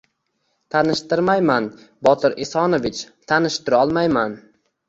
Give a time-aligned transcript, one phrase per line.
[0.75, 1.69] —Tanishtirmayman,
[2.09, 3.03] Botir Esonovich,
[3.33, 4.39] tanishti-rolmayman.